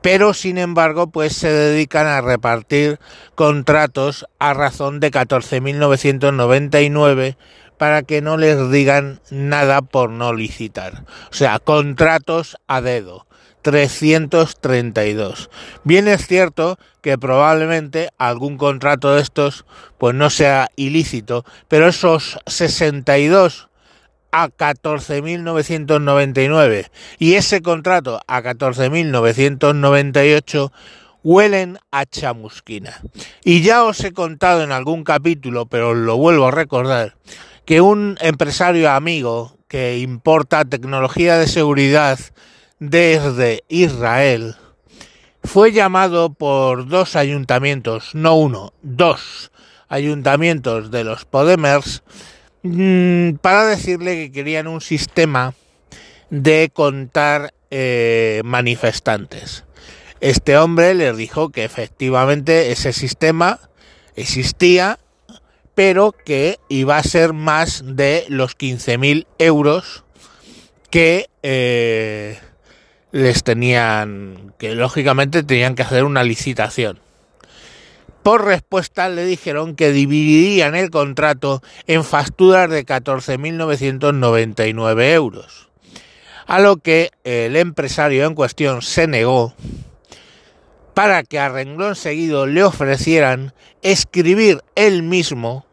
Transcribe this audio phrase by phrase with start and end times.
[0.00, 2.98] pero sin embargo pues se dedican a repartir
[3.34, 7.36] contratos a razón de 14.999
[7.78, 11.04] para que no les digan nada por no licitar.
[11.30, 13.26] O sea, contratos a dedo.
[13.62, 15.50] 332.
[15.84, 19.66] Bien es cierto que probablemente algún contrato de estos
[19.98, 23.68] pues no sea ilícito, pero esos 62
[24.30, 30.70] a 14.999 y ese contrato a 14.998
[31.22, 33.02] huelen a chamusquina.
[33.44, 37.16] Y ya os he contado en algún capítulo, pero lo vuelvo a recordar,
[37.68, 42.18] que un empresario amigo que importa tecnología de seguridad
[42.78, 44.56] desde Israel
[45.44, 49.52] fue llamado por dos ayuntamientos, no uno, dos
[49.86, 52.02] ayuntamientos de los Podemers
[52.62, 55.52] mm, para decirle que querían un sistema
[56.30, 59.66] de contar eh, manifestantes.
[60.20, 63.60] Este hombre les dijo que efectivamente ese sistema
[64.16, 64.98] existía
[65.78, 70.02] pero que iba a ser más de los 15.000 euros
[70.90, 72.40] que eh,
[73.12, 76.98] les tenían, que lógicamente tenían que hacer una licitación.
[78.24, 85.68] Por respuesta le dijeron que dividirían el contrato en facturas de 14.999 euros.
[86.48, 89.54] A lo que el empresario en cuestión se negó
[90.92, 95.67] para que a renglón seguido le ofrecieran escribir él mismo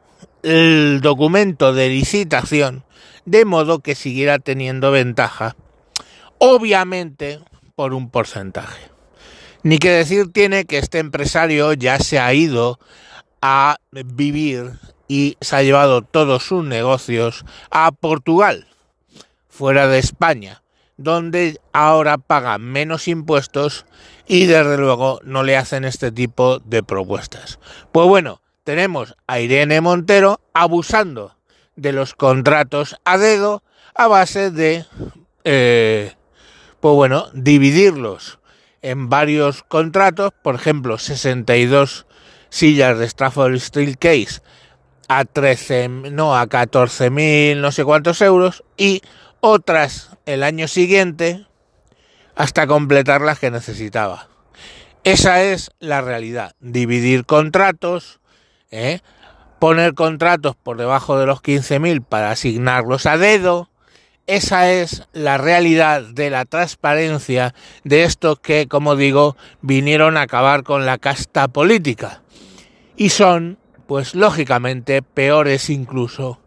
[0.45, 2.83] el documento de licitación
[3.25, 5.55] de modo que siguiera teniendo ventaja,
[6.37, 7.39] obviamente
[7.75, 8.91] por un porcentaje.
[9.63, 12.79] Ni que decir tiene que este empresario ya se ha ido
[13.41, 14.73] a vivir
[15.07, 18.67] y se ha llevado todos sus negocios a Portugal,
[19.49, 20.61] fuera de España,
[20.97, 23.87] donde ahora paga menos impuestos
[24.27, 27.57] y desde luego no le hacen este tipo de propuestas.
[27.91, 31.37] Pues bueno, tenemos a Irene Montero abusando
[31.77, 34.85] de los contratos a dedo a base de,
[35.45, 36.13] eh,
[36.81, 38.39] pues bueno, dividirlos
[38.81, 42.07] en varios contratos, por ejemplo, 62
[42.49, 44.41] sillas de Stafford Steel Case
[45.07, 49.01] a 13, no, a 14 mil no sé cuántos euros y
[49.39, 51.45] otras el año siguiente
[52.35, 54.27] hasta completar las que necesitaba.
[55.03, 58.19] Esa es la realidad, dividir contratos,
[58.71, 59.01] ¿eh?
[59.59, 63.69] poner contratos por debajo de los 15.000 para asignarlos a dedo.
[64.27, 70.63] Esa es la realidad de la transparencia de estos que, como digo, vinieron a acabar
[70.63, 72.21] con la casta política.
[72.97, 76.39] Y son, pues lógicamente, peores incluso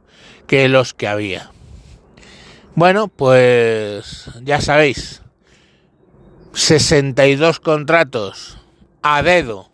[0.46, 1.52] que los que había.
[2.74, 5.22] Bueno, pues ya sabéis,
[6.52, 8.58] 62 contratos
[9.02, 9.70] a dedo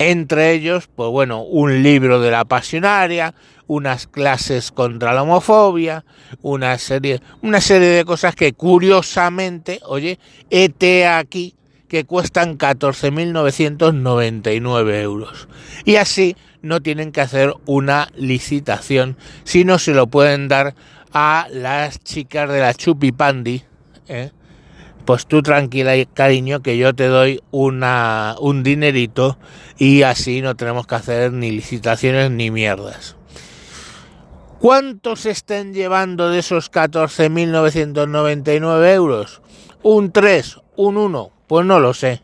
[0.00, 3.34] entre ellos, pues bueno, un libro de la pasionaria,
[3.66, 6.06] unas clases contra la homofobia,
[6.40, 10.18] una serie, una serie de cosas que curiosamente, oye,
[10.48, 11.54] este aquí
[11.86, 15.48] que cuestan 14.999 euros.
[15.84, 20.74] Y así no tienen que hacer una licitación, sino se lo pueden dar
[21.12, 23.64] a las chicas de la Chupipandi,
[24.08, 24.30] ¿eh?
[25.04, 29.38] Pues tú tranquila y cariño que yo te doy una, un dinerito
[29.78, 33.16] y así no tenemos que hacer ni licitaciones ni mierdas.
[34.58, 39.40] ¿Cuántos estén llevando de esos 14.999 euros?
[39.82, 40.58] ¿Un 3?
[40.76, 41.30] ¿Un 1?
[41.46, 42.20] Pues no lo sé.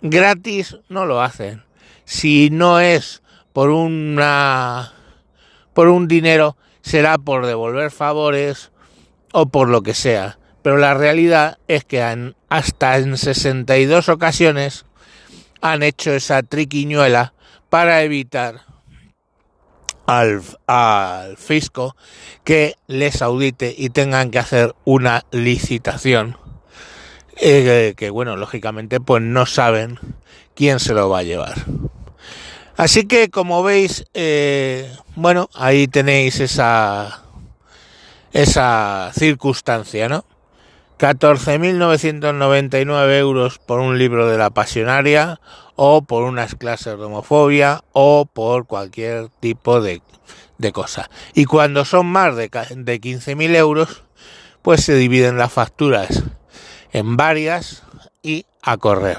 [0.00, 1.64] Gratis no lo hacen.
[2.04, 3.22] Si no es
[3.52, 4.94] por una
[5.74, 8.72] por un dinero, será por devolver favores
[9.32, 12.02] o por lo que sea pero la realidad es que
[12.48, 14.84] hasta en 62 ocasiones
[15.60, 17.34] han hecho esa triquiñuela
[17.68, 18.62] para evitar
[20.06, 21.96] al, al, fisco
[22.44, 26.36] que les audite y tengan que hacer una licitación.
[27.36, 29.98] eh, que bueno, lógicamente pues no saben
[30.54, 31.54] quién se lo va a llevar.
[32.76, 37.22] Así que como veis, eh, bueno, ahí tenéis esa,
[38.32, 40.24] esa circunstancia, ¿no?
[40.98, 45.40] 14.999 euros por un libro de la pasionaria
[45.76, 50.02] o por unas clases de homofobia o por cualquier tipo de,
[50.58, 51.10] de cosa.
[51.34, 54.04] Y cuando son más de, de 15.000 euros,
[54.62, 56.22] pues se dividen las facturas
[56.92, 57.82] en varias
[58.22, 59.18] y a correr.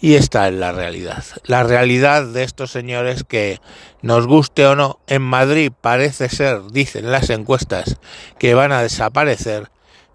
[0.00, 1.22] Y esta es la realidad.
[1.44, 3.60] La realidad de estos señores que,
[4.02, 7.98] nos guste o no, en Madrid parece ser, dicen las encuestas,
[8.38, 9.70] que van a desaparecer,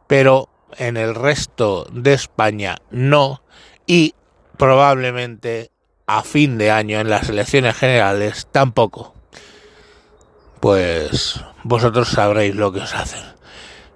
[0.07, 3.41] pero en el resto de España no,
[3.85, 4.13] y
[4.57, 5.71] probablemente
[6.05, 9.13] a fin de año en las elecciones generales tampoco.
[10.59, 13.23] Pues vosotros sabréis lo que os hacen.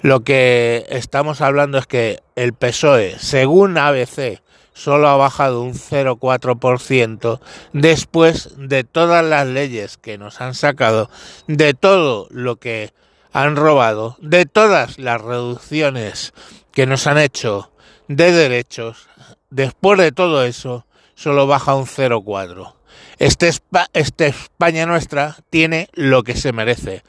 [0.02, 4.42] Lo que estamos hablando es que el PSOE, según ABC,
[4.74, 7.40] solo ha bajado un 0,4%
[7.74, 11.10] después de todas las leyes que nos han sacado,
[11.48, 12.94] de todo lo que
[13.34, 16.34] han robado, de todas las reducciones
[16.72, 17.72] que nos han hecho
[18.08, 19.08] de derechos,
[19.50, 20.86] después de todo eso,
[21.16, 22.74] solo baja un 0,4.
[23.20, 23.52] Este,
[23.94, 27.04] este España nuestra tiene lo que se merece,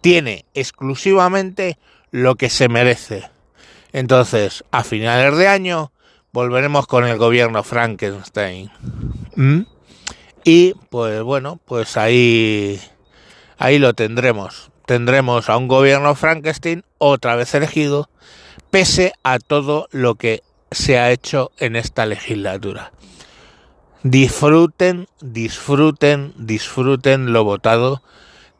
[0.00, 1.78] tiene exclusivamente
[2.10, 3.28] lo que se merece.
[3.92, 5.92] Entonces, a finales de año,
[6.32, 8.70] volveremos con el gobierno Frankenstein.
[9.36, 9.62] ¿Mm?
[10.44, 12.80] Y pues bueno, pues ahí
[13.58, 14.70] ahí lo tendremos.
[14.88, 18.08] Tendremos a un gobierno Frankenstein otra vez elegido,
[18.70, 22.92] pese a todo lo que se ha hecho en esta legislatura.
[24.02, 28.02] Disfruten, disfruten, disfruten lo votado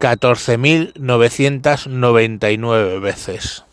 [0.01, 3.65] 14.999 veces.